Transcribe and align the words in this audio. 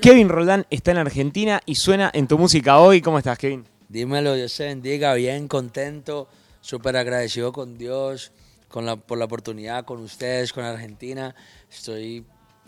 Kevin 0.00 0.28
Roldán 0.28 0.66
está 0.70 0.92
en 0.92 0.98
Argentina 0.98 1.60
y 1.66 1.74
suena 1.74 2.10
en 2.14 2.26
tu 2.26 2.38
música 2.38 2.78
hoy. 2.78 3.00
¿Cómo 3.00 3.18
estás, 3.18 3.38
Kevin? 3.38 3.64
Dímelo, 3.88 4.34
Dios 4.34 4.52
se 4.52 4.64
bendiga, 4.64 5.14
bien, 5.14 5.48
contento, 5.48 6.28
súper 6.60 6.96
agradecido 6.96 7.52
con 7.52 7.76
Dios, 7.76 8.32
con 8.68 8.86
la, 8.86 8.96
por 8.96 9.18
la 9.18 9.26
oportunidad, 9.26 9.84
con 9.84 10.00
ustedes, 10.00 10.52
con 10.52 10.64
Argentina. 10.64 11.34
Estoy 11.70 12.24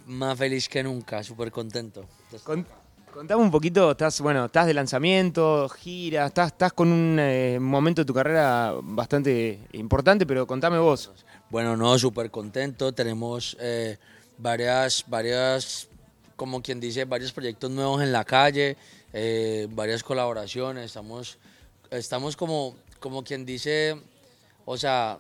más 0.07 0.39
feliz 0.39 0.69
que 0.69 0.83
nunca, 0.83 1.23
súper 1.23 1.51
contento. 1.51 2.05
Contame 3.19 3.43
un 3.43 3.51
poquito, 3.51 3.91
estás, 3.91 4.21
bueno, 4.21 4.45
estás 4.45 4.69
de 4.69 4.75
lanzamiento, 4.75 5.69
gira, 5.71 6.27
estás, 6.27 6.53
estás 6.53 6.73
con 6.73 6.93
un 6.93 7.19
eh, 7.19 7.59
momento 7.61 8.03
de 8.03 8.07
tu 8.07 8.15
carrera 8.15 8.77
bastante 8.81 9.59
importante, 9.73 10.25
pero 10.25 10.47
contame 10.47 10.79
vos. 10.79 11.11
Bueno, 11.51 11.77
no, 11.77 11.99
súper 11.99 12.31
contento. 12.31 12.93
Tenemos 12.93 13.57
eh, 13.59 13.99
varias, 14.39 15.05
varias, 15.09 15.89
como 16.37 16.63
quien 16.63 16.79
dice, 16.79 17.07
varios 17.07 17.33
proyectos 17.33 17.73
nuevos 17.73 18.03
en 18.03 18.13
la 18.13 18.23
calle, 18.25 18.77
eh, 19.13 19.67
varias 19.73 20.05
colaboraciones. 20.05 20.85
Estamos, 20.85 21.39
estamos 21.91 22.37
como, 22.37 22.77
como 23.01 23.25
quien 23.25 23.45
dice, 23.45 24.01
o 24.65 24.77
sea, 24.77 25.19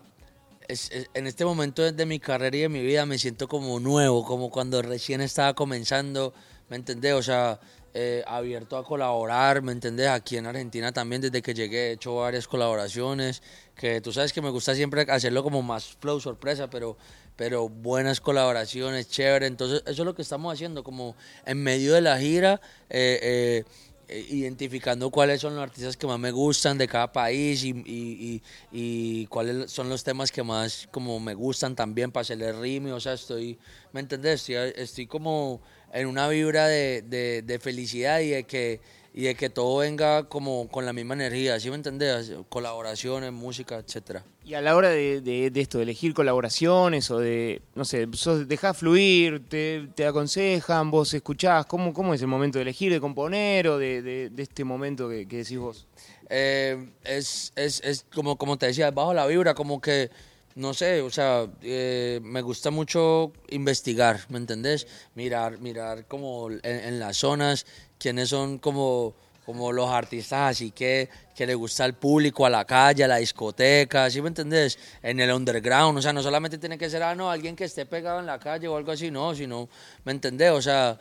en 0.68 1.26
este 1.26 1.44
momento 1.44 1.90
de 1.90 2.06
mi 2.06 2.20
carrera 2.20 2.56
y 2.58 2.60
de 2.60 2.68
mi 2.68 2.80
vida 2.80 3.06
me 3.06 3.18
siento 3.18 3.48
como 3.48 3.80
nuevo, 3.80 4.24
como 4.24 4.50
cuando 4.50 4.82
recién 4.82 5.20
estaba 5.20 5.54
comenzando, 5.54 6.32
¿me 6.68 6.76
entendés? 6.76 7.14
O 7.14 7.22
sea, 7.22 7.58
eh, 7.94 8.22
abierto 8.26 8.76
a 8.76 8.84
colaborar, 8.84 9.62
¿me 9.62 9.72
entendés? 9.72 10.08
Aquí 10.08 10.36
en 10.36 10.46
Argentina 10.46 10.92
también, 10.92 11.22
desde 11.22 11.42
que 11.42 11.54
llegué 11.54 11.88
he 11.88 11.92
hecho 11.92 12.16
varias 12.16 12.46
colaboraciones, 12.46 13.42
que 13.74 14.00
tú 14.00 14.12
sabes 14.12 14.32
que 14.32 14.42
me 14.42 14.50
gusta 14.50 14.74
siempre 14.74 15.02
hacerlo 15.08 15.42
como 15.42 15.62
más 15.62 15.96
flow, 16.00 16.20
sorpresa, 16.20 16.68
pero, 16.68 16.96
pero 17.34 17.68
buenas 17.68 18.20
colaboraciones, 18.20 19.08
chévere. 19.08 19.46
Entonces, 19.46 19.82
eso 19.86 20.02
es 20.02 20.06
lo 20.06 20.14
que 20.14 20.22
estamos 20.22 20.52
haciendo, 20.52 20.84
como 20.84 21.16
en 21.46 21.62
medio 21.62 21.94
de 21.94 22.02
la 22.02 22.18
gira, 22.18 22.60
eh, 22.90 23.18
eh, 23.22 23.64
identificando 24.08 25.10
cuáles 25.10 25.40
son 25.40 25.54
los 25.54 25.62
artistas 25.62 25.96
que 25.96 26.06
más 26.06 26.18
me 26.18 26.30
gustan 26.30 26.78
de 26.78 26.88
cada 26.88 27.12
país 27.12 27.62
y, 27.64 27.70
y, 27.70 28.42
y, 28.72 29.26
cuáles 29.26 29.70
son 29.70 29.88
los 29.88 30.02
temas 30.02 30.32
que 30.32 30.42
más 30.42 30.88
como 30.90 31.20
me 31.20 31.34
gustan 31.34 31.76
también 31.76 32.10
para 32.10 32.22
hacerle 32.22 32.52
rime, 32.52 32.92
o 32.92 33.00
sea, 33.00 33.12
estoy, 33.12 33.58
¿me 33.92 34.00
entendés? 34.00 34.48
Estoy, 34.48 35.06
como 35.06 35.60
en 35.92 36.06
una 36.06 36.28
vibra 36.28 36.66
de, 36.68 37.02
de, 37.02 37.42
de 37.42 37.58
felicidad 37.58 38.20
y 38.20 38.28
de 38.28 38.44
que 38.44 38.80
y 39.14 39.22
de 39.22 39.34
que 39.34 39.50
todo 39.50 39.78
venga 39.78 40.24
como 40.28 40.68
con 40.68 40.86
la 40.86 40.92
misma 40.92 41.14
energía, 41.14 41.58
¿sí 41.58 41.70
me 41.70 41.76
entendés? 41.76 42.32
Colaboraciones, 42.48 43.32
música, 43.32 43.76
etcétera. 43.76 44.24
Y 44.44 44.54
a 44.54 44.60
la 44.60 44.76
hora 44.76 44.90
de, 44.90 45.50
esto, 45.54 45.78
de 45.78 45.84
elegir 45.84 46.14
colaboraciones 46.14 47.10
o 47.10 47.18
de, 47.18 47.60
no 47.74 47.84
sé, 47.84 48.06
dejás 48.46 48.76
fluir, 48.76 49.42
te, 49.48 50.06
aconsejan, 50.06 50.90
vos 50.90 51.12
escuchás, 51.14 51.66
¿cómo, 51.66 51.92
¿cómo 51.92 52.14
es 52.14 52.20
el 52.20 52.28
momento 52.28 52.58
de 52.58 52.62
elegir, 52.62 52.92
de 52.92 53.00
componer 53.00 53.68
o 53.68 53.78
de, 53.78 54.30
este 54.36 54.64
momento 54.64 55.08
que, 55.08 55.26
decís 55.26 55.58
vos? 55.58 55.86
Eh, 56.30 56.90
es, 57.04 57.52
es, 57.56 57.80
es 57.82 58.06
como, 58.14 58.36
como 58.36 58.56
te 58.56 58.66
decía, 58.66 58.90
bajo 58.90 59.14
la 59.14 59.26
vibra, 59.26 59.54
como 59.54 59.80
que 59.80 60.10
no 60.54 60.74
sé, 60.74 61.02
o 61.02 61.10
sea, 61.10 61.46
eh, 61.62 62.20
me 62.22 62.42
gusta 62.42 62.70
mucho 62.70 63.32
investigar, 63.50 64.20
¿me 64.28 64.38
entendés? 64.38 64.86
Mirar, 65.14 65.58
mirar 65.58 66.06
como 66.06 66.50
en, 66.50 66.98
las 66.98 67.18
zonas 67.18 67.64
quiénes 67.98 68.30
son 68.30 68.58
como, 68.58 69.14
como 69.46 69.72
los 69.72 69.88
artistas 69.88 70.56
así 70.56 70.72
que, 70.72 71.08
que 71.34 71.46
le 71.46 71.54
gusta 71.54 71.84
al 71.84 71.94
público, 71.94 72.44
a 72.44 72.50
la 72.50 72.64
calle, 72.64 73.04
a 73.04 73.08
la 73.08 73.18
discoteca, 73.18 74.10
¿sí 74.10 74.20
me 74.20 74.28
entendés? 74.28 74.78
En 75.02 75.20
el 75.20 75.32
underground, 75.32 75.98
o 75.98 76.02
sea, 76.02 76.12
no 76.12 76.22
solamente 76.22 76.58
tiene 76.58 76.76
que 76.76 76.90
ser, 76.90 77.04
ah, 77.04 77.14
no, 77.14 77.30
alguien 77.30 77.54
que 77.54 77.64
esté 77.64 77.86
pegado 77.86 78.18
en 78.18 78.26
la 78.26 78.40
calle 78.40 78.66
o 78.66 78.76
algo 78.76 78.90
así, 78.90 79.10
no, 79.10 79.34
sino, 79.34 79.68
¿me 80.04 80.12
entendés? 80.12 80.50
O 80.50 80.62
sea, 80.62 80.98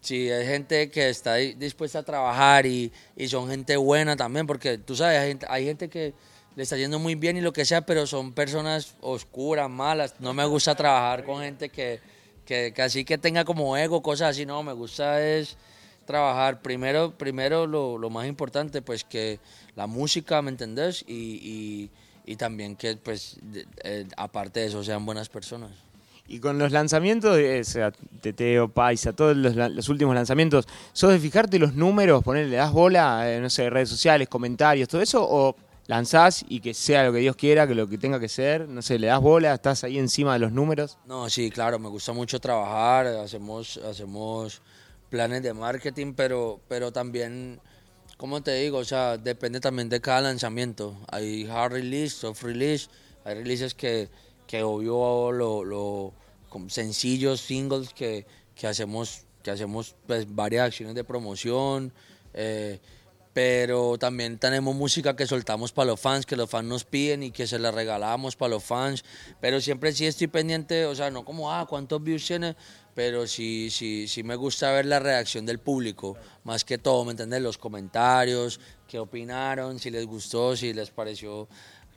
si 0.00 0.30
hay 0.30 0.46
gente 0.46 0.90
que 0.90 1.08
está 1.08 1.34
dispuesta 1.34 2.00
a 2.00 2.02
trabajar 2.02 2.66
y, 2.66 2.92
y 3.16 3.28
son 3.28 3.48
gente 3.48 3.76
buena 3.76 4.16
también, 4.16 4.46
porque 4.46 4.78
tú 4.78 4.96
sabes, 4.96 5.18
hay 5.18 5.28
gente, 5.28 5.46
hay 5.48 5.64
gente 5.64 5.88
que 5.88 6.14
le 6.56 6.62
está 6.62 6.76
yendo 6.76 6.98
muy 6.98 7.14
bien 7.14 7.36
y 7.36 7.42
lo 7.42 7.52
que 7.52 7.66
sea, 7.66 7.82
pero 7.82 8.06
son 8.06 8.32
personas 8.32 8.96
oscuras, 9.02 9.68
malas. 9.68 10.14
No 10.20 10.32
me 10.32 10.44
gusta 10.46 10.74
trabajar 10.74 11.22
con 11.22 11.42
gente 11.42 11.68
que, 11.68 12.00
que, 12.46 12.72
así 12.78 13.04
que 13.04 13.18
tenga 13.18 13.44
como 13.44 13.76
ego, 13.76 14.02
cosas 14.02 14.30
así. 14.30 14.46
No, 14.46 14.62
me 14.62 14.72
gusta 14.72 15.22
es 15.22 15.58
trabajar 16.06 16.62
primero, 16.62 17.12
primero 17.12 17.66
lo, 17.66 17.98
lo 17.98 18.08
más 18.08 18.26
importante, 18.26 18.80
pues 18.80 19.04
que 19.04 19.38
la 19.74 19.86
música, 19.86 20.40
¿me 20.40 20.50
entendés? 20.50 21.04
Y, 21.06 21.90
y, 22.24 22.36
también 22.36 22.74
que, 22.74 22.96
pues, 22.96 23.36
eh, 23.84 24.06
aparte 24.16 24.60
de 24.60 24.66
eso, 24.66 24.82
sean 24.82 25.04
buenas 25.04 25.28
personas. 25.28 25.70
Y 26.26 26.40
con 26.40 26.58
los 26.58 26.72
lanzamientos, 26.72 27.36
de, 27.36 27.60
o 27.60 27.64
sea, 27.64 27.92
Teteo, 28.20 28.68
Paisa, 28.68 29.12
todos 29.12 29.36
los, 29.36 29.54
los, 29.54 29.88
últimos 29.88 30.14
lanzamientos, 30.14 30.66
¿sos 30.92 31.12
de 31.12 31.20
fijarte 31.20 31.58
los 31.58 31.74
números, 31.74 32.24
ponerle, 32.24 32.56
das 32.56 32.72
bola, 32.72 33.30
eh, 33.30 33.40
no 33.40 33.48
sé, 33.48 33.70
redes 33.70 33.90
sociales, 33.90 34.26
comentarios, 34.28 34.88
todo 34.88 35.02
eso? 35.02 35.22
¿O 35.22 35.54
lanzás 35.86 36.44
y 36.48 36.60
que 36.60 36.74
sea 36.74 37.04
lo 37.04 37.12
que 37.12 37.18
Dios 37.20 37.36
quiera, 37.36 37.66
que 37.66 37.74
lo 37.74 37.88
que 37.88 37.98
tenga 37.98 38.18
que 38.18 38.28
ser, 38.28 38.68
no 38.68 38.82
sé, 38.82 38.98
le 38.98 39.06
das 39.08 39.20
bola, 39.20 39.54
estás 39.54 39.84
ahí 39.84 39.98
encima 39.98 40.32
de 40.34 40.40
los 40.40 40.52
números. 40.52 40.98
No, 41.06 41.30
sí, 41.30 41.50
claro, 41.50 41.78
me 41.78 41.88
gusta 41.88 42.12
mucho 42.12 42.40
trabajar, 42.40 43.06
hacemos, 43.06 43.76
hacemos 43.78 44.62
planes 45.10 45.42
de 45.42 45.54
marketing, 45.54 46.14
pero, 46.14 46.60
pero 46.68 46.92
también, 46.92 47.60
como 48.16 48.42
te 48.42 48.54
digo, 48.54 48.78
o 48.78 48.84
sea, 48.84 49.16
depende 49.16 49.60
también 49.60 49.88
de 49.88 50.00
cada 50.00 50.22
lanzamiento. 50.22 50.96
Hay 51.08 51.46
hard 51.48 51.72
release, 51.72 52.16
soft 52.16 52.42
release, 52.42 52.88
hay 53.24 53.34
releases 53.34 53.74
que, 53.74 54.08
que 54.46 54.62
obvio 54.62 55.32
lo, 55.32 55.64
lo 55.64 56.12
sencillos, 56.68 57.40
singles 57.40 57.92
que, 57.92 58.26
que 58.54 58.66
hacemos, 58.66 59.22
que 59.42 59.50
hacemos 59.50 59.94
pues, 60.06 60.34
varias 60.34 60.66
acciones 60.66 60.94
de 60.94 61.04
promoción. 61.04 61.92
Eh, 62.34 62.80
pero 63.36 63.98
también 63.98 64.38
tenemos 64.38 64.74
música 64.74 65.14
que 65.14 65.26
soltamos 65.26 65.70
para 65.70 65.88
los 65.88 66.00
fans, 66.00 66.24
que 66.24 66.36
los 66.36 66.48
fans 66.48 66.66
nos 66.66 66.84
piden 66.84 67.22
y 67.22 67.32
que 67.32 67.46
se 67.46 67.58
la 67.58 67.70
regalamos 67.70 68.34
para 68.34 68.48
los 68.48 68.64
fans, 68.64 69.04
pero 69.42 69.60
siempre 69.60 69.92
sí 69.92 70.06
estoy 70.06 70.28
pendiente, 70.28 70.86
o 70.86 70.94
sea, 70.94 71.10
no 71.10 71.22
como, 71.22 71.52
ah, 71.52 71.66
cuántos 71.68 72.02
views 72.02 72.26
tiene, 72.26 72.56
pero 72.94 73.26
sí, 73.26 73.68
sí, 73.70 74.08
sí 74.08 74.22
me 74.22 74.36
gusta 74.36 74.72
ver 74.72 74.86
la 74.86 75.00
reacción 75.00 75.44
del 75.44 75.58
público, 75.58 76.16
más 76.44 76.64
que 76.64 76.78
todo, 76.78 77.04
¿me 77.04 77.10
entiendes? 77.10 77.42
Los 77.42 77.58
comentarios, 77.58 78.58
qué 78.88 78.98
opinaron, 78.98 79.78
si 79.80 79.90
les 79.90 80.06
gustó, 80.06 80.56
si 80.56 80.72
les 80.72 80.88
pareció, 80.88 81.46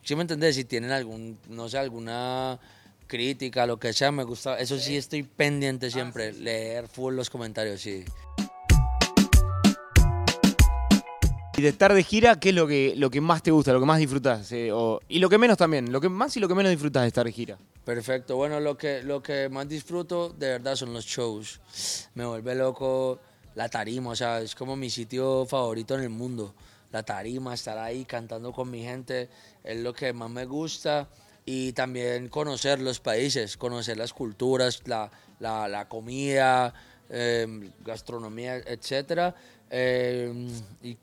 ¿sí 0.03 0.17
me 0.17 0.23
entiendes? 0.23 0.55
Si 0.55 0.65
tienen 0.65 0.91
algún, 0.91 1.39
no 1.47 1.69
sé, 1.69 1.77
alguna 1.77 2.59
crítica, 3.07 3.65
lo 3.65 3.79
que 3.79 3.93
sea, 3.93 4.11
me 4.11 4.25
gusta, 4.25 4.59
eso 4.59 4.77
sí 4.77 4.97
estoy 4.97 5.23
pendiente 5.23 5.89
siempre, 5.89 6.33
leer 6.33 6.89
full 6.89 7.15
los 7.15 7.29
comentarios, 7.29 7.79
sí. 7.79 8.03
Y 11.59 11.61
de 11.61 11.67
estar 11.67 11.93
de 11.93 12.03
gira, 12.05 12.39
¿qué 12.39 12.49
es 12.49 12.55
lo 12.55 12.67
que, 12.67 12.93
lo 12.95 13.09
que 13.09 13.19
más 13.19 13.43
te 13.43 13.51
gusta, 13.51 13.73
lo 13.73 13.81
que 13.81 13.85
más 13.85 13.99
disfrutas? 13.99 14.49
Eh, 14.53 14.71
y 15.09 15.19
lo 15.19 15.27
que 15.27 15.37
menos 15.37 15.57
también, 15.57 15.91
lo 15.91 15.99
que 15.99 16.07
más 16.07 16.37
y 16.37 16.39
lo 16.39 16.47
que 16.47 16.55
menos 16.55 16.69
disfrutas 16.69 17.01
de 17.01 17.07
estar 17.09 17.25
de 17.25 17.33
gira. 17.33 17.57
Perfecto, 17.83 18.37
bueno, 18.37 18.61
lo 18.61 18.77
que, 18.77 19.03
lo 19.03 19.21
que 19.21 19.49
más 19.49 19.67
disfruto 19.67 20.29
de 20.29 20.51
verdad 20.51 20.77
son 20.77 20.93
los 20.93 21.03
shows. 21.03 21.59
Me 22.15 22.25
vuelve 22.25 22.55
loco 22.55 23.19
la 23.55 23.67
tarima, 23.67 24.11
o 24.11 24.15
sea, 24.15 24.39
es 24.39 24.55
como 24.55 24.77
mi 24.77 24.89
sitio 24.89 25.45
favorito 25.45 25.95
en 25.95 26.03
el 26.03 26.09
mundo. 26.11 26.55
La 26.93 27.03
tarima, 27.03 27.53
estar 27.53 27.77
ahí 27.77 28.05
cantando 28.05 28.53
con 28.53 28.71
mi 28.71 28.81
gente, 28.81 29.27
es 29.61 29.79
lo 29.81 29.91
que 29.91 30.13
más 30.13 30.29
me 30.29 30.45
gusta. 30.45 31.09
Y 31.45 31.73
también 31.73 32.29
conocer 32.29 32.79
los 32.79 33.01
países, 33.01 33.57
conocer 33.57 33.97
las 33.97 34.13
culturas, 34.13 34.81
la, 34.85 35.11
la, 35.41 35.67
la 35.67 35.89
comida, 35.89 36.73
eh, 37.09 37.69
gastronomía, 37.83 38.59
y 38.59 38.77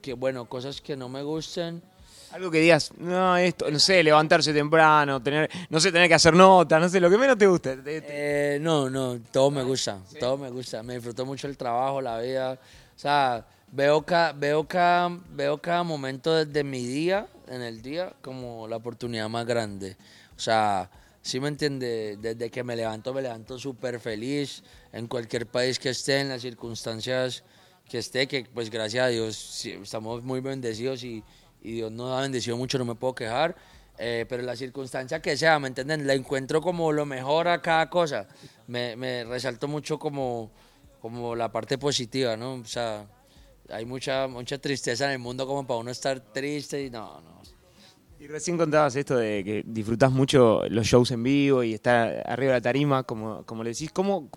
que, 0.00 0.14
bueno, 0.14 0.46
cosas 0.46 0.80
que 0.80 0.96
no 0.96 1.08
me 1.08 1.22
gusten. 1.22 1.82
Algo 2.32 2.50
que 2.50 2.60
digas, 2.60 2.92
no, 2.98 3.36
esto, 3.36 3.70
no 3.70 3.78
sé, 3.78 4.02
levantarse 4.02 4.52
temprano, 4.52 5.22
tener, 5.22 5.48
no 5.70 5.78
sé, 5.78 5.92
tener 5.92 6.08
que 6.08 6.14
hacer 6.14 6.34
notas, 6.34 6.80
no 6.80 6.88
sé, 6.88 7.00
lo 7.00 7.08
que 7.08 7.16
menos 7.16 7.38
te 7.38 7.46
guste. 7.46 7.78
Eh, 7.86 8.58
no, 8.60 8.90
no, 8.90 9.20
todo 9.30 9.50
me 9.50 9.62
gusta, 9.62 10.00
todo 10.18 10.36
me 10.36 10.50
gusta. 10.50 10.82
Me 10.82 10.94
disfruto 10.94 11.24
mucho 11.24 11.46
el 11.46 11.56
trabajo, 11.56 12.00
la 12.00 12.18
vida. 12.20 12.52
O 12.54 12.98
sea, 12.98 13.46
veo 13.70 14.02
cada, 14.02 14.32
veo 14.32 14.64
cada, 14.64 15.18
veo 15.30 15.58
cada 15.58 15.82
momento 15.82 16.44
de 16.44 16.64
mi 16.64 16.84
día, 16.84 17.28
en 17.48 17.62
el 17.62 17.80
día, 17.80 18.12
como 18.22 18.66
la 18.66 18.76
oportunidad 18.76 19.28
más 19.28 19.46
grande. 19.46 19.96
O 20.36 20.40
sea, 20.40 20.90
sí 21.22 21.40
me 21.40 21.48
entiende, 21.48 22.18
desde 22.20 22.50
que 22.50 22.64
me 22.64 22.74
levanto, 22.74 23.14
me 23.14 23.22
levanto 23.22 23.58
súper 23.58 24.00
feliz 24.00 24.62
en 24.92 25.06
cualquier 25.06 25.46
país 25.46 25.78
que 25.78 25.90
esté, 25.90 26.20
en 26.20 26.28
las 26.28 26.42
circunstancias 26.42 27.44
que 27.88 27.98
esté, 27.98 28.26
que 28.26 28.46
pues 28.52 28.70
gracias 28.70 29.04
a 29.04 29.08
Dios 29.08 29.66
estamos 29.66 30.22
muy 30.22 30.40
bendecidos 30.40 31.04
y, 31.04 31.22
Dios 31.62 31.90
nos 31.90 32.16
ha 32.16 32.20
bendecido 32.20 32.56
mucho, 32.56 32.78
no 32.78 32.84
me 32.84 32.94
puedo 32.94 33.14
quejar. 33.14 33.56
Eh, 33.98 34.24
pero 34.28 34.42
la 34.44 34.54
circunstancia 34.54 35.20
que 35.20 35.36
sea, 35.36 35.58
¿me 35.58 35.66
entienden? 35.66 36.06
La 36.06 36.14
encuentro 36.14 36.60
como 36.60 36.92
lo 36.92 37.04
mejor 37.06 37.48
a 37.48 37.60
cada 37.60 37.90
cosa. 37.90 38.28
Me, 38.68 38.94
me 38.94 39.24
resalto 39.24 39.66
mucho 39.66 39.98
como, 39.98 40.52
como 41.00 41.34
la 41.34 41.50
parte 41.50 41.76
positiva, 41.76 42.36
¿no? 42.36 42.54
O 42.54 42.64
sea, 42.64 43.08
hay 43.70 43.84
mucha, 43.84 44.28
mucha 44.28 44.58
tristeza 44.58 45.06
en 45.06 45.12
el 45.12 45.18
mundo 45.18 45.46
como 45.46 45.66
para 45.66 45.80
uno 45.80 45.90
estar 45.90 46.20
triste 46.20 46.84
y 46.84 46.90
no, 46.90 47.20
no. 47.20 47.36
Y 48.18 48.28
recién 48.28 48.56
contabas 48.56 48.96
esto 48.96 49.16
de 49.16 49.44
que 49.44 49.62
disfrutás 49.66 50.10
mucho 50.10 50.62
los 50.68 50.86
shows 50.86 51.10
en 51.10 51.22
vivo 51.22 51.62
y 51.62 51.74
estar 51.74 52.22
arriba 52.26 52.52
de 52.52 52.58
la 52.58 52.62
tarima, 52.62 53.02
como, 53.02 53.44
como 53.44 53.62
le 53.62 53.70
decís. 53.70 53.92
¿Cómo, 53.92 54.30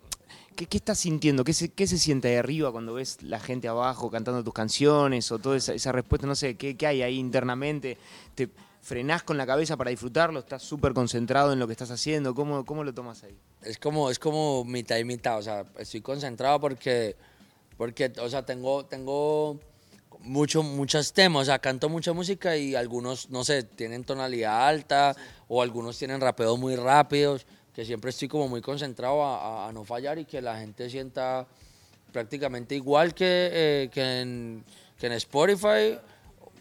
qué, 0.59 0.65
qué, 0.65 0.77
estás 0.77 0.99
sintiendo? 0.99 1.45
¿Qué 1.45 1.53
se, 1.53 1.69
¿Qué 1.69 1.87
se 1.87 1.97
siente 1.97 2.27
ahí 2.27 2.35
arriba 2.35 2.69
cuando 2.71 2.93
ves 2.93 3.23
la 3.23 3.39
gente 3.39 3.69
abajo 3.69 4.11
cantando 4.11 4.43
tus 4.43 4.53
canciones 4.53 5.31
o 5.31 5.39
toda 5.39 5.55
esa, 5.55 5.73
esa 5.73 5.93
respuesta? 5.93 6.27
No 6.27 6.35
sé, 6.35 6.55
¿qué, 6.55 6.75
¿qué, 6.75 6.85
hay 6.85 7.01
ahí 7.01 7.17
internamente? 7.17 7.97
¿Te 8.35 8.49
frenás 8.81 9.23
con 9.23 9.37
la 9.37 9.45
cabeza 9.45 9.77
para 9.77 9.89
disfrutarlo? 9.89 10.39
¿Estás 10.39 10.61
súper 10.61 10.93
concentrado 10.93 11.53
en 11.53 11.59
lo 11.59 11.67
que 11.67 11.71
estás 11.71 11.91
haciendo? 11.91 12.35
¿Cómo, 12.35 12.65
¿Cómo 12.65 12.83
lo 12.83 12.93
tomas 12.93 13.23
ahí? 13.23 13.37
Es 13.61 13.77
como, 13.77 14.09
es 14.09 14.19
como 14.19 14.65
mitad 14.65 14.97
y 14.97 15.05
mitad. 15.05 15.37
O 15.37 15.41
sea, 15.41 15.65
estoy 15.77 16.01
concentrado 16.01 16.59
porque, 16.59 17.15
porque 17.77 18.11
o 18.21 18.29
sea, 18.29 18.45
tengo... 18.45 18.85
tengo 18.85 19.59
mucho, 20.21 20.63
muchos 20.63 21.13
temas, 21.13 21.43
o 21.43 21.45
sea, 21.45 21.59
canto 21.59 21.87
mucha 21.87 22.11
música 22.11 22.57
y 22.57 22.75
algunos, 22.75 23.29
no 23.29 23.45
sé, 23.45 23.63
tienen 23.63 24.03
tonalidad 24.03 24.67
alta 24.67 25.15
o 25.47 25.61
algunos 25.61 25.97
tienen 25.97 26.19
rapeos 26.19 26.59
muy 26.59 26.75
rápidos, 26.75 27.45
que 27.79 27.85
siempre 27.85 28.09
estoy 28.09 28.27
como 28.27 28.49
muy 28.49 28.59
concentrado 28.59 29.23
a, 29.23 29.71
no 29.71 29.85
fallar 29.85 30.19
y 30.19 30.25
que 30.25 30.41
la 30.41 30.59
gente 30.59 30.89
sienta 30.89 31.47
prácticamente 32.11 32.75
igual 32.75 33.13
que, 33.13 33.49
eh, 33.53 33.89
que, 33.89 34.19
en, 34.19 34.65
Spotify, 35.13 35.97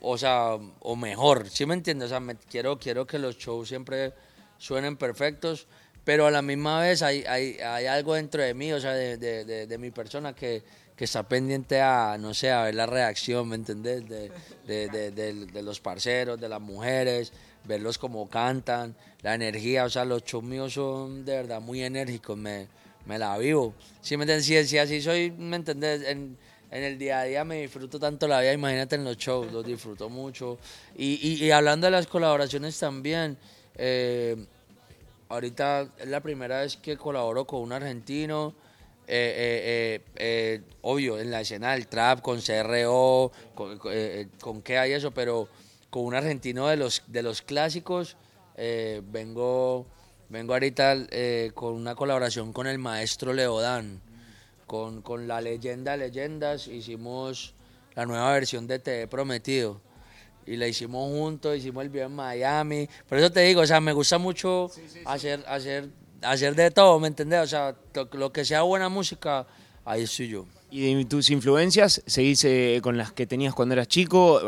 o 0.00 0.16
sea, 0.16 0.50
o 0.78 0.94
mejor, 0.94 1.50
¿sí 1.50 1.66
me 1.66 1.74
entiendes? 1.74 2.12
O 2.12 2.20
sea, 2.20 2.36
quiero, 2.48 2.78
quiero 2.78 3.04
que 3.04 3.18
los 3.18 3.36
shows 3.36 3.66
siempre 3.66 4.12
suenen 4.58 4.96
perfectos, 4.96 5.66
pero 6.04 6.24
a 6.24 6.30
la 6.30 6.40
misma 6.40 6.82
vez 6.82 7.02
hay, 7.02 7.24
hay, 7.24 7.86
algo 7.86 8.14
dentro 8.14 8.40
de 8.40 8.54
mí, 8.54 8.72
o 8.72 8.78
sea, 8.78 8.92
de, 8.92 9.16
de, 9.16 9.78
mi 9.78 9.90
persona 9.90 10.36
que 10.36 10.62
que 10.98 11.04
está 11.04 11.22
pendiente 11.22 11.80
a, 11.80 12.18
no 12.18 12.34
sé, 12.34 12.50
a 12.50 12.64
ver 12.64 12.74
la 12.74 12.84
reacción, 12.84 13.48
¿me 13.48 13.54
entendés? 13.54 14.02
De, 14.08 15.62
los 15.62 15.78
parceros, 15.78 16.40
de 16.40 16.48
las 16.48 16.60
mujeres, 16.60 17.32
verlos 17.68 17.98
como 17.98 18.28
cantan, 18.28 18.96
la 19.22 19.34
energía, 19.34 19.84
o 19.84 19.90
sea, 19.90 20.04
los 20.04 20.24
shows 20.24 20.42
míos 20.42 20.72
son 20.72 21.24
de 21.24 21.36
verdad 21.36 21.60
muy 21.60 21.84
enérgicos, 21.84 22.36
me, 22.36 22.66
me 23.06 23.18
la 23.18 23.36
vivo. 23.38 23.74
¿Sí 24.00 24.16
me? 24.16 24.40
Si, 24.40 24.64
si 24.64 24.78
así 24.78 25.00
soy, 25.00 25.30
¿me 25.30 25.56
entendés? 25.56 26.02
En, 26.02 26.36
en 26.70 26.82
el 26.82 26.98
día 26.98 27.20
a 27.20 27.24
día 27.24 27.44
me 27.44 27.60
disfruto 27.60 28.00
tanto 28.00 28.26
la 28.26 28.40
vida, 28.40 28.52
imagínate 28.52 28.96
en 28.96 29.04
los 29.04 29.16
shows, 29.16 29.52
los 29.52 29.64
disfruto 29.64 30.08
mucho. 30.08 30.58
Y, 30.96 31.44
y, 31.44 31.50
hablando 31.50 31.86
de 31.86 31.90
las 31.90 32.06
colaboraciones 32.06 32.78
también, 32.78 33.36
eh, 33.76 34.36
ahorita 35.28 35.88
es 35.98 36.08
la 36.08 36.20
primera 36.20 36.60
vez 36.60 36.76
que 36.76 36.96
colaboro 36.96 37.46
con 37.46 37.60
un 37.60 37.72
argentino. 37.72 38.54
Eh, 39.10 40.02
eh, 40.16 40.60
obvio, 40.82 41.18
en 41.18 41.30
la 41.30 41.40
escena 41.40 41.72
del 41.72 41.86
trap, 41.86 42.20
con 42.20 42.42
CRO, 42.42 43.32
con, 43.54 43.78
con 44.38 44.60
qué 44.60 44.76
hay 44.76 44.92
eso, 44.92 45.10
pero 45.12 45.48
con 45.90 46.04
un 46.04 46.14
argentino 46.14 46.66
de 46.68 46.76
los, 46.76 47.02
de 47.06 47.22
los 47.22 47.42
clásicos, 47.42 48.16
vengo, 48.56 49.86
vengo 50.28 50.52
ahorita 50.52 50.96
con 51.54 51.74
una 51.74 51.94
colaboración 51.94 52.52
con 52.52 52.66
el 52.66 52.78
maestro 52.78 53.32
Leodán, 53.32 54.00
con, 54.66 55.00
con 55.02 55.28
la 55.28 55.40
leyenda 55.40 55.92
de 55.92 55.98
leyendas, 55.98 56.66
hicimos 56.66 57.54
la 57.94 58.06
nueva 58.06 58.32
versión 58.32 58.66
de 58.66 58.78
Te 58.78 59.02
he 59.02 59.06
prometido. 59.06 59.80
Y 60.46 60.56
la 60.56 60.66
hicimos 60.66 61.10
juntos, 61.10 61.56
hicimos 61.56 61.82
el 61.82 61.90
video 61.90 62.06
en 62.06 62.14
Miami. 62.14 62.88
Por 63.08 63.18
eso 63.18 63.30
te 63.30 63.40
digo, 63.40 63.60
o 63.60 63.66
sea, 63.66 63.80
me 63.80 63.92
gusta 63.92 64.18
mucho 64.18 64.70
sí, 64.72 64.82
sí, 64.86 64.88
sí. 64.94 65.00
hacer, 65.04 65.44
hacer 65.46 65.90
hacer 66.22 66.54
de 66.54 66.70
todo, 66.70 66.98
¿me 66.98 67.08
entendés? 67.08 67.40
O 67.40 67.46
sea, 67.46 67.76
lo, 67.94 68.08
lo, 68.12 68.32
que 68.32 68.44
sea 68.44 68.62
buena 68.62 68.88
música, 68.88 69.46
ahí 69.84 70.02
estoy 70.02 70.28
yo. 70.28 70.46
¿Y 70.70 70.94
de 70.94 71.04
tus 71.06 71.30
influencias 71.30 72.02
seguís 72.06 72.44
eh, 72.44 72.80
con 72.82 72.98
las 72.98 73.12
que 73.12 73.26
tenías 73.26 73.54
cuando 73.54 73.74
eras 73.74 73.88
chico? 73.88 74.40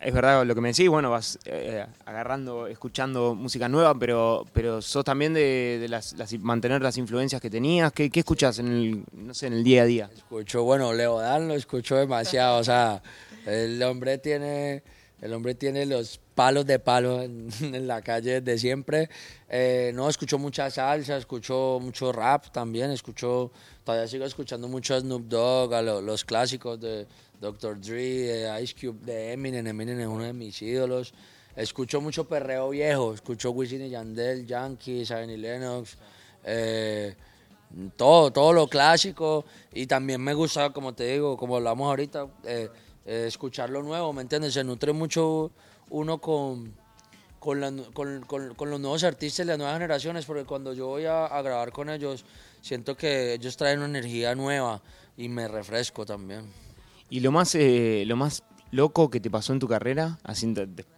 Es 0.00 0.14
verdad 0.14 0.46
lo 0.46 0.54
que 0.54 0.62
me 0.62 0.68
decís, 0.68 0.88
bueno, 0.88 1.10
vas 1.10 1.38
eh, 1.44 1.84
agarrando, 2.06 2.66
escuchando 2.66 3.34
música 3.34 3.68
nueva, 3.68 3.94
pero, 3.98 4.46
pero 4.54 4.80
sos 4.80 5.04
también 5.04 5.34
de, 5.34 5.86
las, 5.90 6.14
las, 6.14 6.32
mantener 6.38 6.80
las 6.80 6.96
influencias 6.96 7.42
que 7.42 7.50
tenías. 7.50 7.92
¿Qué, 7.92 8.08
¿Qué, 8.08 8.20
escuchas 8.20 8.58
en 8.60 8.68
el, 8.68 9.04
no 9.12 9.34
sé, 9.34 9.48
en 9.48 9.52
el 9.52 9.62
día 9.62 9.82
a 9.82 9.84
día? 9.84 10.10
Escucho, 10.16 10.62
bueno, 10.62 10.94
Leo 10.94 11.18
Dan 11.18 11.48
lo 11.48 11.54
escucho 11.54 11.96
demasiado, 11.96 12.58
o 12.58 12.64
sea, 12.64 13.02
el 13.44 13.82
hombre 13.82 14.16
tiene 14.16 14.82
el 15.20 15.32
hombre 15.34 15.54
tiene 15.54 15.84
los 15.86 16.18
palos 16.34 16.64
de 16.64 16.78
palo 16.78 17.22
en, 17.22 17.48
en 17.60 17.86
la 17.86 18.00
calle 18.02 18.40
de 18.40 18.58
siempre. 18.58 19.10
Eh, 19.48 19.92
no, 19.94 20.08
escucho 20.08 20.38
mucha 20.38 20.70
salsa, 20.70 21.16
escucho 21.16 21.78
mucho 21.80 22.12
rap 22.12 22.50
también, 22.50 22.90
escucho, 22.90 23.50
todavía 23.84 24.08
sigo 24.08 24.24
escuchando 24.24 24.68
mucho 24.68 24.98
Snoop 24.98 25.28
Dogg, 25.28 25.74
a 25.74 25.82
lo, 25.82 26.00
los 26.00 26.24
clásicos 26.24 26.80
de 26.80 27.06
Dr. 27.40 27.80
Dre, 27.80 28.62
Ice 28.62 28.74
Cube, 28.74 29.04
de 29.04 29.32
Eminem, 29.32 29.66
Eminem 29.66 30.00
es 30.00 30.06
uno 30.06 30.24
de 30.24 30.32
mis 30.32 30.60
ídolos. 30.62 31.12
Escucho 31.56 32.00
mucho 32.00 32.28
perreo 32.28 32.70
viejo, 32.70 33.12
escucho 33.12 33.50
Wisin 33.50 33.82
y 33.82 33.90
Yandel, 33.90 34.46
Yankee, 34.46 35.04
Zion 35.04 35.30
y 35.30 35.36
Lennox, 35.36 35.96
eh, 36.44 37.14
todo, 37.96 38.30
todo 38.30 38.52
lo 38.52 38.68
clásico. 38.68 39.44
Y 39.72 39.86
también 39.86 40.20
me 40.20 40.32
gusta, 40.32 40.70
como 40.70 40.94
te 40.94 41.04
digo, 41.04 41.36
como 41.36 41.56
hablamos 41.56 41.88
ahorita, 41.88 42.28
eh, 42.44 42.68
eh, 43.04 43.24
escuchar 43.26 43.70
lo 43.70 43.82
nuevo, 43.82 44.12
¿me 44.12 44.22
entiendes? 44.22 44.54
Se 44.54 44.64
nutre 44.64 44.92
mucho 44.92 45.50
uno 45.90 46.18
con, 46.18 46.74
con, 47.38 47.60
la, 47.60 47.72
con, 47.92 48.20
con, 48.22 48.54
con, 48.54 48.70
los 48.70 48.80
nuevos 48.80 49.04
artistas, 49.04 49.46
las 49.46 49.58
nuevas 49.58 49.74
generaciones, 49.74 50.24
porque 50.24 50.44
cuando 50.44 50.72
yo 50.72 50.86
voy 50.86 51.06
a, 51.06 51.26
a, 51.26 51.42
grabar 51.42 51.72
con 51.72 51.90
ellos, 51.90 52.24
siento 52.60 52.96
que 52.96 53.34
ellos 53.34 53.56
traen 53.56 53.78
una 53.78 53.88
energía 53.88 54.34
nueva 54.34 54.82
y 55.16 55.28
me 55.28 55.48
refresco 55.48 56.04
también. 56.06 56.46
¿Y 57.08 57.20
lo 57.20 57.32
más, 57.32 57.54
eh, 57.54 58.04
lo 58.06 58.16
más 58.16 58.44
loco 58.70 59.10
que 59.10 59.20
te 59.20 59.30
pasó 59.30 59.52
en 59.52 59.58
tu 59.58 59.66
carrera? 59.66 60.18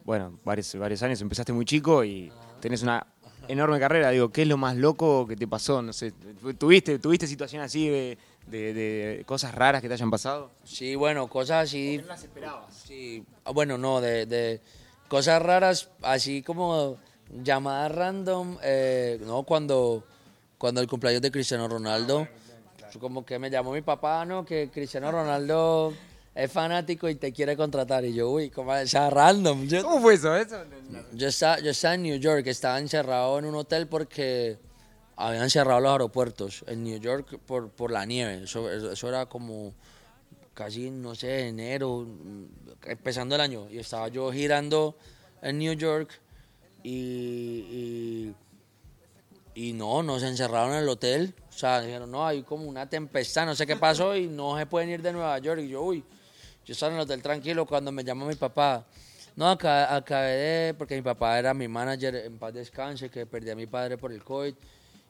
Bueno, 0.05 0.39
varios, 0.45 0.75
varios 0.77 1.03
años, 1.03 1.21
empezaste 1.23 1.53
muy 1.53 1.65
chico 1.65 2.05
y 2.05 2.31
tenés 2.61 2.83
una 2.83 3.07
enorme 3.49 3.79
carrera. 3.79 4.11
Digo, 4.11 4.31
¿qué 4.31 4.43
es 4.43 4.49
lo 4.49 4.57
más 4.57 4.77
loco 4.77 5.27
que 5.27 5.37
te 5.37 5.47
pasó? 5.47 5.83
No 5.83 5.93
sé, 5.93 6.13
¿tuviste, 6.59 6.99
tuviste 6.99 7.27
situaciones 7.27 7.67
así 7.67 7.89
de, 7.89 8.19
de, 8.47 8.75
de, 8.75 9.25
cosas 9.25 9.55
raras 9.55 9.83
que 9.83 9.89
te 9.89 9.95
hayan 9.95 10.11
pasado? 10.11 10.51
Sí, 10.65 10.95
bueno, 10.95 11.29
cosas 11.29 11.65
así. 11.65 11.99
¿No 11.99 12.09
las 12.09 12.23
esperabas? 12.23 12.75
Sí, 12.75 13.25
bueno, 13.53 13.79
no, 13.79 14.01
de, 14.01 14.27
de 14.27 14.61
cosas 15.09 15.43
raras, 15.43 15.91
así 16.03 16.43
como 16.43 16.99
llamadas 17.43 17.93
random, 17.93 18.59
eh, 18.63 19.21
no, 19.27 19.43
cuando, 19.43 20.05
cuando 20.59 20.81
el 20.81 20.87
cumpleaños 20.87 21.23
de 21.23 21.31
Cristiano 21.31 21.69
Ronaldo, 21.69 22.29
como 23.01 23.25
que 23.25 23.39
me 23.39 23.51
llamó 23.51 23.73
mi 23.73 23.83
papá, 23.83 24.25
no, 24.25 24.45
que 24.45 24.71
Cristiano 24.71 25.11
Ronaldo 25.11 25.95
es 26.35 26.51
fanático 26.51 27.09
y 27.09 27.15
te 27.17 27.33
quiere 27.33 27.57
contratar. 27.57 28.05
Y 28.05 28.15
yo, 28.15 28.31
uy, 28.31 28.51
como 28.51 28.75
esa 28.75 29.11
random. 29.11 29.67
Yo, 29.67 29.83
¿Cómo 29.83 30.01
fue 30.01 30.15
eso? 30.15 30.35
eso? 30.37 30.57
Yo, 31.13 31.29
estaba, 31.29 31.61
yo 31.61 31.71
estaba 31.71 31.95
en 31.95 32.03
New 32.03 32.17
York, 32.17 32.47
estaba 32.47 32.79
encerrado 32.79 33.39
en 33.39 33.45
un 33.45 33.55
hotel 33.55 33.87
porque 33.87 34.59
habían 35.17 35.51
cerrado 35.51 35.81
los 35.81 35.93
aeropuertos 35.93 36.65
en 36.67 36.85
New 36.85 36.99
York 36.99 37.39
por, 37.47 37.71
por 37.71 37.91
la 37.91 38.07
nieve. 38.07 38.45
Eso, 38.45 38.71
eso 38.71 39.09
era 39.09 39.27
como 39.27 39.75
casi, 40.55 40.91
no 40.91 41.15
sé, 41.15 41.49
enero, 41.49 42.07
empezando 42.85 43.35
el 43.35 43.41
año. 43.41 43.69
Y 43.71 43.79
estaba 43.79 44.09
yo 44.09 44.33
girando 44.33 44.97
en 45.43 45.59
New 45.59 45.75
York 45.75 46.19
y, 46.83 46.91
y, 46.91 48.35
y 49.55 49.73
no, 49.75 50.03
nos 50.03 50.23
encerraron 50.23 50.73
en 50.73 50.83
el 50.83 50.89
hotel. 50.89 51.35
O 51.51 51.53
sea, 51.53 51.83
dijeron, 51.83 52.11
no, 52.11 52.27
hay 52.27 52.43
como 52.43 52.65
una 52.65 52.89
tempestad, 52.89 53.45
no 53.45 53.55
sé 53.55 53.67
qué 53.67 53.77
pasó 53.77 54.17
y 54.17 54.27
no 54.27 54.57
se 54.57 54.65
pueden 54.67 54.89
ir 54.89 55.03
de 55.03 55.13
Nueva 55.13 55.39
York. 55.39 55.61
Y 55.61 55.69
yo, 55.69 55.83
uy, 55.83 56.03
yo 56.65 56.73
estaba 56.73 56.93
en 56.93 56.99
el 56.99 57.03
hotel 57.05 57.23
tranquilo 57.23 57.67
cuando 57.67 57.91
me 57.93 58.05
llamó 58.05 58.27
mi 58.27 58.35
papá. 58.35 58.85
No, 59.35 59.49
acabé 59.49 60.37
de, 60.37 60.75
porque 60.75 60.95
mi 60.95 61.03
papá 61.03 61.39
era 61.39 61.55
mi 61.55 61.67
manager 61.67 62.15
en 62.17 62.39
paz 62.39 62.53
descanse, 62.53 63.09
que 63.09 63.25
perdí 63.27 63.51
a 63.51 63.57
mi 63.57 63.67
padre 63.67 63.97
por 63.97 64.13
el 64.13 64.23
COVID. 64.23 64.55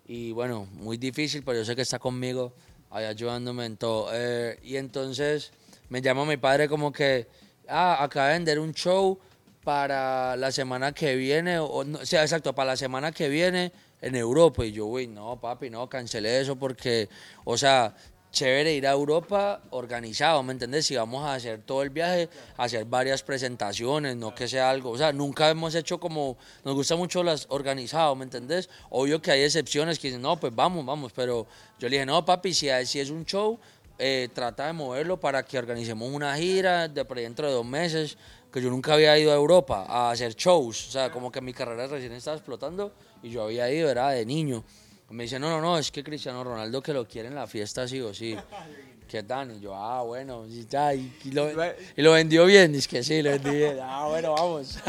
Y 0.06 0.32
bueno, 0.32 0.66
muy 0.72 0.96
difícil, 0.96 1.42
pero 1.42 1.58
yo 1.58 1.64
sé 1.64 1.76
que 1.76 1.82
está 1.82 1.98
conmigo, 1.98 2.52
ahí 2.90 3.04
ayudándome 3.04 3.66
en 3.66 3.76
todo. 3.76 4.10
Eh, 4.12 4.58
y 4.62 4.76
entonces 4.76 5.52
me 5.88 6.00
llamó 6.00 6.24
mi 6.24 6.36
padre 6.36 6.68
como 6.68 6.92
que, 6.92 7.26
ah, 7.68 8.02
acaba 8.02 8.28
de 8.28 8.34
vender 8.34 8.58
un 8.58 8.72
show 8.72 9.18
para 9.64 10.36
la 10.36 10.50
semana 10.50 10.92
que 10.92 11.14
viene, 11.16 11.58
o, 11.58 11.84
no, 11.84 11.98
o 11.98 12.06
sea, 12.06 12.22
exacto, 12.22 12.54
para 12.54 12.72
la 12.72 12.76
semana 12.76 13.12
que 13.12 13.28
viene 13.28 13.72
en 14.00 14.14
Europa. 14.14 14.64
Y 14.64 14.72
yo, 14.72 14.86
uy, 14.86 15.06
no, 15.06 15.40
papi, 15.40 15.70
no, 15.70 15.88
cancelé 15.88 16.40
eso 16.40 16.56
porque, 16.56 17.08
o 17.44 17.56
sea, 17.56 17.94
chévere 18.32 18.74
ir 18.74 18.86
a 18.86 18.92
Europa 18.92 19.60
organizado, 19.70 20.42
¿me 20.42 20.52
entendés? 20.52 20.86
Si 20.86 20.96
vamos 20.96 21.22
a 21.24 21.34
hacer 21.34 21.60
todo 21.60 21.82
el 21.82 21.90
viaje, 21.90 22.28
hacer 22.56 22.86
varias 22.86 23.22
presentaciones, 23.22 24.16
no 24.16 24.34
que 24.34 24.48
sea 24.48 24.70
algo, 24.70 24.90
o 24.90 24.98
sea, 24.98 25.12
nunca 25.12 25.50
hemos 25.50 25.74
hecho 25.74 26.00
como, 26.00 26.38
nos 26.64 26.74
gusta 26.74 26.96
mucho 26.96 27.22
las 27.22 27.46
organizados, 27.50 28.16
¿me 28.16 28.24
entendés? 28.24 28.70
Obvio 28.90 29.20
que 29.20 29.30
hay 29.30 29.42
excepciones 29.42 29.98
que 29.98 30.08
dicen, 30.08 30.22
no, 30.22 30.40
pues 30.40 30.54
vamos, 30.54 30.84
vamos, 30.84 31.12
pero 31.14 31.46
yo 31.78 31.88
le 31.88 31.96
dije, 31.96 32.06
no, 32.06 32.24
papi, 32.24 32.54
si, 32.54 32.68
si 32.86 33.00
es 33.00 33.10
un 33.10 33.24
show, 33.26 33.60
eh, 33.98 34.30
trata 34.32 34.66
de 34.66 34.72
moverlo 34.72 35.20
para 35.20 35.44
que 35.44 35.58
organicemos 35.58 36.10
una 36.10 36.34
gira 36.36 36.88
de 36.88 37.04
dentro 37.04 37.46
de 37.46 37.52
dos 37.52 37.66
meses, 37.66 38.16
que 38.50 38.60
yo 38.60 38.70
nunca 38.70 38.94
había 38.94 39.16
ido 39.18 39.30
a 39.30 39.34
Europa 39.34 39.84
a 39.86 40.10
hacer 40.10 40.34
shows, 40.34 40.88
o 40.88 40.90
sea, 40.90 41.12
como 41.12 41.30
que 41.30 41.40
mi 41.40 41.52
carrera 41.52 41.86
recién 41.86 42.12
estaba 42.12 42.36
explotando 42.36 42.92
y 43.22 43.30
yo 43.30 43.44
había 43.44 43.70
ido, 43.70 43.90
era 43.90 44.10
de 44.10 44.24
niño. 44.24 44.64
Me 45.12 45.24
dice, 45.24 45.38
no, 45.38 45.48
no, 45.50 45.60
no, 45.60 45.78
es 45.78 45.90
que 45.90 46.02
Cristiano 46.02 46.42
Ronaldo 46.42 46.82
que 46.82 46.92
lo 46.92 47.06
quiere 47.06 47.28
en 47.28 47.34
la 47.34 47.46
fiesta 47.46 47.86
sí 47.86 48.00
o 48.00 48.12
sí. 48.14 48.36
¿Qué 49.08 49.22
tal? 49.22 49.52
Y 49.54 49.60
yo, 49.60 49.74
ah, 49.74 50.02
bueno, 50.02 50.46
y, 50.46 50.66
ya, 50.66 50.94
y, 50.94 51.14
y, 51.24 51.32
lo, 51.32 51.50
y 51.50 52.00
lo 52.00 52.12
vendió 52.12 52.46
bien, 52.46 52.74
es 52.74 52.88
que 52.88 53.02
sí, 53.02 53.20
lo 53.22 53.28
vendí 53.30 53.50
bien. 53.50 53.76
Ah, 53.82 54.06
bueno, 54.08 54.32
vamos. 54.32 54.78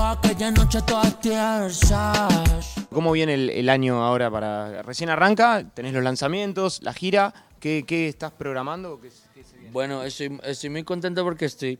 aquella 0.00 0.50
noche 0.50 0.80
todas 0.82 1.18
tiesas. 1.20 2.74
¿Cómo 2.92 3.12
viene 3.12 3.34
el, 3.34 3.50
el 3.50 3.68
año 3.70 4.04
ahora 4.04 4.30
para... 4.30 4.82
Recién 4.82 5.08
arranca, 5.10 5.64
tenés 5.74 5.94
los 5.94 6.02
lanzamientos, 6.04 6.82
la 6.82 6.92
gira, 6.92 7.32
¿qué, 7.60 7.84
qué 7.86 8.08
estás 8.08 8.32
programando? 8.32 9.00
¿Qué- 9.00 9.10
qué 9.34 9.42
se 9.44 9.54
viene? 9.56 9.70
Bueno, 9.72 10.02
estoy, 10.02 10.38
estoy 10.44 10.68
muy 10.70 10.84
contento 10.84 11.24
porque 11.24 11.46
estoy, 11.46 11.78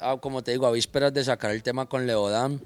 ah, 0.00 0.16
como 0.20 0.42
te 0.42 0.50
digo, 0.52 0.66
a 0.66 0.70
vísperas 0.72 1.12
de 1.14 1.24
sacar 1.24 1.52
el 1.52 1.62
tema 1.62 1.86
con 1.86 2.06
Leodan, 2.06 2.60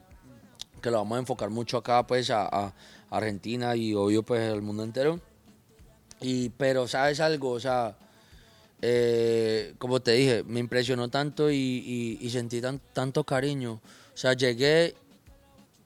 que 0.82 0.90
lo 0.90 0.98
vamos 0.98 1.16
a 1.16 1.20
enfocar 1.20 1.50
mucho 1.50 1.76
acá, 1.78 2.06
pues, 2.06 2.30
a, 2.30 2.46
a 2.46 2.72
Argentina 3.10 3.74
y 3.76 3.94
obvio, 3.94 4.22
pues, 4.22 4.50
al 4.52 4.62
mundo 4.62 4.84
entero. 4.84 5.20
Y, 6.20 6.50
pero, 6.50 6.86
¿sabes 6.86 7.20
algo? 7.20 7.50
O 7.50 7.60
sea, 7.60 7.96
eh, 8.82 9.74
como 9.78 10.00
te 10.00 10.12
dije, 10.12 10.42
me 10.44 10.60
impresionó 10.60 11.08
tanto 11.08 11.50
y, 11.50 11.54
y- 11.56 12.18
y 12.20 12.30
sentí 12.30 12.60
tan- 12.60 12.80
tanto 12.92 13.24
cariño. 13.24 13.80
O 14.14 14.16
sea, 14.16 14.32
llegué 14.34 14.94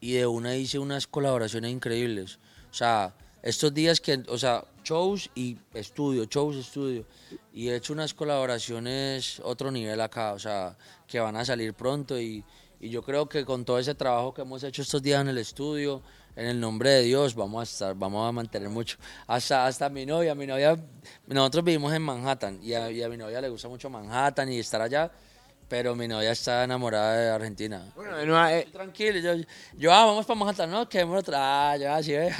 y 0.00 0.12
de 0.14 0.26
una 0.26 0.54
hice 0.56 0.78
unas 0.78 1.06
colaboraciones 1.06 1.70
increíbles. 1.72 2.38
O 2.70 2.74
sea, 2.74 3.14
estos 3.42 3.72
días 3.72 4.00
que, 4.00 4.22
o 4.28 4.38
sea, 4.38 4.64
shows 4.84 5.30
y 5.34 5.56
estudio, 5.72 6.24
shows, 6.26 6.56
estudio. 6.56 7.04
Y 7.52 7.68
he 7.68 7.76
hecho 7.76 7.92
unas 7.92 8.12
colaboraciones 8.14 9.40
otro 9.44 9.70
nivel 9.70 10.00
acá, 10.00 10.32
o 10.32 10.38
sea, 10.38 10.76
que 11.06 11.20
van 11.20 11.36
a 11.36 11.44
salir 11.44 11.74
pronto 11.74 12.20
y, 12.20 12.44
y 12.80 12.90
yo 12.90 13.02
creo 13.02 13.28
que 13.28 13.44
con 13.44 13.64
todo 13.64 13.78
ese 13.78 13.94
trabajo 13.94 14.34
que 14.34 14.42
hemos 14.42 14.62
hecho 14.62 14.82
estos 14.82 15.02
días 15.02 15.20
en 15.20 15.28
el 15.28 15.38
estudio, 15.38 16.02
en 16.36 16.46
el 16.46 16.60
nombre 16.60 16.90
de 16.90 17.02
Dios, 17.02 17.34
vamos 17.34 17.60
a 17.60 17.62
estar, 17.64 17.94
vamos 17.94 18.28
a 18.28 18.32
mantener 18.32 18.68
mucho. 18.68 18.96
Hasta, 19.26 19.66
hasta 19.66 19.88
mi 19.88 20.04
novia, 20.06 20.34
mi 20.34 20.46
novia, 20.46 20.76
nosotros 21.26 21.64
vivimos 21.64 21.92
en 21.92 22.02
Manhattan 22.02 22.58
y 22.62 22.74
a, 22.74 22.90
y 22.90 23.02
a 23.02 23.08
mi 23.08 23.16
novia 23.16 23.40
le 23.40 23.48
gusta 23.48 23.68
mucho 23.68 23.88
Manhattan 23.88 24.50
y 24.52 24.58
estar 24.58 24.80
allá, 24.82 25.10
pero 25.68 25.94
mi 25.96 26.06
novia 26.06 26.30
está 26.32 26.62
enamorada 26.64 27.16
de 27.16 27.30
Argentina. 27.30 27.90
Bueno, 27.96 28.16
de 28.16 28.26
nueva- 28.26 28.52
eh, 28.52 28.68
Tranquilo, 28.70 29.18
yo, 29.18 29.44
yo 29.78 29.92
ah, 29.92 30.04
vamos 30.06 30.26
para 30.26 30.38
Manhattan, 30.38 30.70
no, 30.70 30.88
quedémonos 30.88 31.22
otra, 31.22 31.70
ah, 31.72 31.76
yo 31.76 31.92
así, 31.92 32.12
eh, 32.12 32.30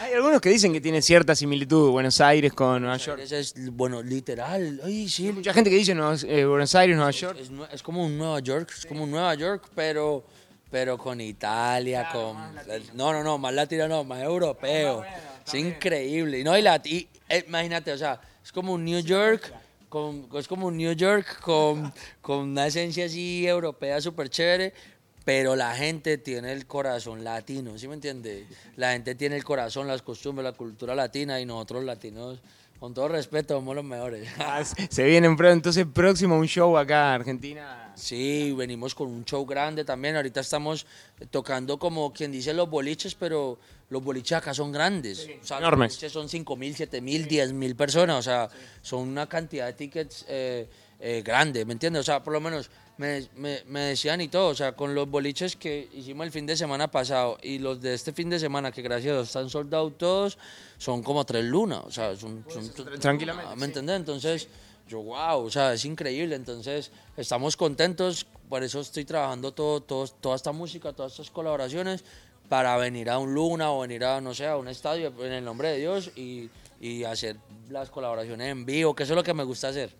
hay 0.00 0.12
algunos 0.14 0.40
que 0.40 0.50
dicen 0.50 0.72
que 0.72 0.80
tiene 0.80 1.00
cierta 1.00 1.34
similitud 1.34 1.90
Buenos 1.90 2.20
Aires 2.20 2.52
con 2.52 2.82
Nueva 2.82 2.98
York. 2.98 3.20
Es, 3.30 3.54
bueno, 3.72 4.02
literal, 4.02 4.80
ay, 4.84 5.08
sí, 5.08 5.32
Mucha 5.32 5.54
gente 5.54 5.70
que 5.70 5.76
dice 5.76 5.92
eh, 6.26 6.44
Buenos 6.44 6.74
Aires, 6.74 6.94
Nueva 6.96 7.10
York. 7.12 7.38
es, 7.40 7.50
nue- 7.50 7.68
es 7.72 7.82
como 7.82 8.04
un 8.04 8.18
Nueva 8.18 8.40
York, 8.40 8.70
es 8.76 8.84
como 8.84 9.04
un 9.04 9.10
Nueva 9.12 9.34
York, 9.34 9.70
pero, 9.74 10.24
pero 10.70 10.98
con 10.98 11.20
Italia, 11.20 12.08
con... 12.12 12.36
No, 12.94 13.12
no, 13.12 13.22
no, 13.22 13.38
más 13.38 13.54
latino 13.54 13.88
no, 13.88 14.04
más 14.04 14.22
europeo. 14.22 15.04
es 15.46 15.54
increíble. 15.54 16.44
No, 16.44 16.56
y 16.56 16.62
la, 16.62 16.80
y, 16.84 17.08
eh, 17.28 17.44
imagínate, 17.46 17.92
o 17.92 17.98
sea, 17.98 18.20
es 18.42 18.52
como 18.52 18.74
un 18.74 18.84
New 18.84 19.00
York, 19.00 19.52
con, 19.88 20.28
es 20.34 20.46
como 20.46 20.66
un 20.66 20.76
New 20.76 20.92
York 20.92 21.40
con, 21.40 21.92
con 22.20 22.38
una 22.40 22.66
esencia 22.66 23.06
así 23.06 23.46
europea 23.46 24.00
súper 24.00 24.28
chévere, 24.28 24.74
pero 25.24 25.56
la 25.56 25.74
gente 25.74 26.16
tiene 26.16 26.52
el 26.52 26.66
corazón 26.66 27.22
latino, 27.22 27.78
¿sí 27.78 27.86
me 27.86 27.94
entiende? 27.94 28.46
La 28.76 28.92
gente 28.92 29.14
tiene 29.14 29.36
el 29.36 29.44
corazón, 29.44 29.86
las 29.86 30.00
costumbres, 30.00 30.44
la 30.44 30.52
cultura 30.52 30.94
latina 30.94 31.38
y 31.38 31.44
nosotros 31.44 31.84
latinos, 31.84 32.40
con 32.78 32.94
todo 32.94 33.08
respeto, 33.08 33.54
somos 33.54 33.74
los 33.74 33.84
mejores. 33.84 34.28
Ah, 34.38 34.62
Se 34.64 35.04
viene 35.04 35.28
pronto, 35.36 35.52
entonces 35.52 35.86
próximo 35.92 36.36
un 36.38 36.46
show 36.46 36.76
acá 36.76 37.08
en 37.08 37.20
Argentina. 37.20 37.92
Sí, 37.96 38.52
venimos 38.56 38.94
con 38.94 39.08
un 39.08 39.24
show 39.24 39.44
grande 39.44 39.84
también. 39.84 40.14
Ahorita 40.14 40.40
estamos 40.40 40.86
tocando 41.30 41.78
como 41.78 42.12
quien 42.12 42.30
dice 42.30 42.54
los 42.54 42.70
boliches, 42.70 43.16
pero 43.16 43.58
los 43.90 44.02
boliches 44.02 44.38
acá 44.38 44.54
son 44.54 44.70
grandes. 44.70 45.28
O 45.42 45.44
sea, 45.44 45.58
enormes. 45.58 45.90
Los 45.92 45.96
boliches 45.96 46.12
son 46.12 46.28
5 46.28 46.56
mil, 46.56 46.76
7 46.76 47.00
mil, 47.00 47.26
10 47.26 47.52
mil 47.54 47.74
personas. 47.74 48.18
O 48.18 48.22
sea, 48.22 48.48
son 48.82 49.00
una 49.08 49.28
cantidad 49.28 49.66
de 49.66 49.72
tickets 49.72 50.24
eh, 50.28 50.68
eh, 51.00 51.22
grande, 51.24 51.64
¿me 51.64 51.72
entiendes? 51.72 52.00
O 52.00 52.04
sea, 52.04 52.22
por 52.22 52.32
lo 52.32 52.40
menos 52.40 52.70
me, 52.98 53.26
me- 53.36 53.62
me 53.66 53.80
decían 53.80 54.20
y 54.20 54.28
todo. 54.28 54.48
O 54.48 54.54
sea, 54.54 54.72
con 54.72 54.94
los 54.94 55.08
boliches 55.08 55.56
que 55.56 55.88
hicimos 55.94 56.26
el 56.26 56.32
fin 56.32 56.44
de 56.46 56.56
semana 56.56 56.90
pasado 56.90 57.38
y 57.42 57.58
los 57.58 57.80
de 57.80 57.94
este 57.94 58.12
fin 58.12 58.28
de 58.28 58.38
semana, 58.38 58.70
que 58.70 58.82
gracias 58.82 59.10
a 59.10 59.14
Dios 59.14 59.28
están 59.28 59.48
soldados 59.48 59.96
todos, 59.96 60.38
son 60.76 61.02
como 61.02 61.24
tres 61.24 61.44
lunas. 61.44 61.80
O 61.84 61.90
sea, 61.90 62.14
son, 62.16 62.44
son- 62.48 62.70
tranquilamente, 63.00 63.54
¿Me 63.56 63.60
sí. 63.60 63.64
entendés? 63.64 63.96
Entonces, 63.96 64.48
yo, 64.88 65.00
wow, 65.02 65.44
o 65.44 65.50
sea, 65.50 65.72
es 65.74 65.84
increíble. 65.84 66.34
Entonces, 66.34 66.90
estamos 67.16 67.56
contentos. 67.56 68.26
Por 68.48 68.62
eso 68.62 68.80
estoy 68.80 69.04
trabajando 69.04 69.52
todo, 69.52 69.80
todo, 69.82 70.06
toda 70.08 70.36
esta 70.36 70.52
música, 70.52 70.92
todas 70.92 71.12
estas 71.12 71.30
colaboraciones, 71.30 72.02
para 72.48 72.76
venir 72.78 73.10
a 73.10 73.18
un 73.18 73.34
Luna 73.34 73.70
o 73.72 73.80
venir 73.80 74.02
a, 74.04 74.22
no 74.22 74.32
sé, 74.32 74.46
a 74.46 74.56
un 74.56 74.68
estadio 74.68 75.12
en 75.24 75.32
el 75.32 75.44
nombre 75.44 75.68
de 75.68 75.78
Dios 75.80 76.10
y, 76.16 76.48
y 76.80 77.04
hacer 77.04 77.36
las 77.68 77.90
colaboraciones 77.90 78.48
en 78.50 78.64
vivo, 78.64 78.94
que 78.96 79.02
eso 79.02 79.12
es 79.12 79.16
lo 79.16 79.22
que 79.22 79.34
me 79.34 79.44
gusta 79.44 79.68
hacer. 79.68 79.90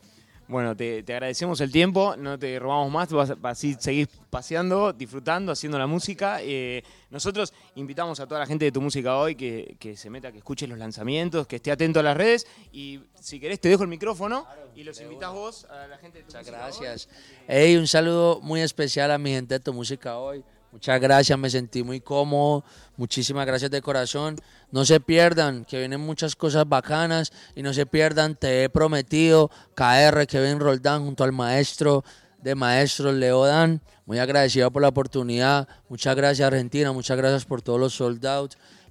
Bueno, 0.48 0.74
te, 0.74 1.02
te 1.02 1.12
agradecemos 1.12 1.60
el 1.60 1.70
tiempo, 1.70 2.16
no 2.16 2.38
te 2.38 2.58
robamos 2.58 2.90
más, 2.90 3.12
vas, 3.12 3.38
vas 3.38 3.62
a 3.62 3.80
seguir 3.80 4.08
paseando, 4.30 4.94
disfrutando, 4.94 5.52
haciendo 5.52 5.78
la 5.78 5.86
música. 5.86 6.38
Eh, 6.40 6.82
nosotros 7.10 7.52
invitamos 7.74 8.18
a 8.18 8.26
toda 8.26 8.40
la 8.40 8.46
gente 8.46 8.64
de 8.64 8.72
tu 8.72 8.80
música 8.80 9.18
hoy 9.18 9.34
que, 9.34 9.76
que 9.78 9.94
se 9.94 10.08
meta, 10.08 10.32
que 10.32 10.38
escuche 10.38 10.66
los 10.66 10.78
lanzamientos, 10.78 11.46
que 11.46 11.56
esté 11.56 11.70
atento 11.70 12.00
a 12.00 12.02
las 12.02 12.16
redes 12.16 12.46
y 12.72 13.00
si 13.20 13.38
querés 13.38 13.60
te 13.60 13.68
dejo 13.68 13.82
el 13.82 13.90
micrófono 13.90 14.46
y 14.74 14.84
los 14.84 14.98
invitas 15.02 15.32
vos 15.32 15.64
a 15.66 15.86
la 15.86 15.98
gente 15.98 16.18
de 16.18 16.24
tu 16.24 16.28
Muchas 16.28 16.46
música 16.46 16.58
gracias. 16.58 17.08
Hey, 17.46 17.76
un 17.76 17.86
saludo 17.86 18.40
muy 18.40 18.62
especial 18.62 19.10
a 19.10 19.18
mi 19.18 19.30
gente 19.30 19.54
de 19.54 19.60
tu 19.60 19.74
música 19.74 20.16
hoy. 20.16 20.42
Muchas 20.78 21.00
gracias, 21.00 21.36
me 21.36 21.50
sentí 21.50 21.82
muy 21.82 22.00
cómodo. 22.00 22.62
Muchísimas 22.96 23.44
gracias 23.44 23.68
de 23.68 23.82
corazón. 23.82 24.36
No 24.70 24.84
se 24.84 25.00
pierdan, 25.00 25.64
que 25.64 25.76
vienen 25.76 26.00
muchas 26.00 26.36
cosas 26.36 26.68
bacanas. 26.68 27.32
Y 27.56 27.64
no 27.64 27.74
se 27.74 27.84
pierdan, 27.84 28.36
te 28.36 28.62
he 28.62 28.68
prometido, 28.68 29.50
KR, 29.74 30.24
Kevin 30.28 30.60
Roldán, 30.60 31.04
junto 31.04 31.24
al 31.24 31.32
maestro 31.32 32.04
de 32.40 32.54
maestros, 32.54 33.12
Leo 33.12 33.44
Dan. 33.44 33.80
Muy 34.06 34.20
agradecido 34.20 34.70
por 34.70 34.82
la 34.82 34.88
oportunidad. 34.90 35.66
Muchas 35.88 36.14
gracias, 36.14 36.46
Argentina. 36.46 36.92
Muchas 36.92 37.16
gracias 37.16 37.44
por 37.44 37.60
todos 37.60 37.80
los 37.80 37.94
sold. 37.94 38.24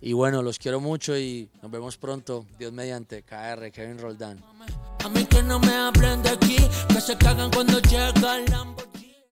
Y 0.02 0.12
bueno, 0.12 0.44
los 0.44 0.60
quiero 0.60 0.82
mucho 0.82 1.18
y 1.18 1.50
nos 1.62 1.72
vemos 1.72 1.96
pronto. 1.96 2.46
Dios 2.60 2.74
mediante, 2.74 3.24
KR, 3.24 3.72
Kevin 3.72 3.98
Roldán. 3.98 4.44
A 5.06 5.08
mí 5.08 5.24
que 5.24 5.42
no 5.42 5.58
me 5.60 5.74
aquí, 6.30 6.58
que 6.90 7.00
se 7.00 7.18
cagan 7.18 7.50
cuando 7.50 7.80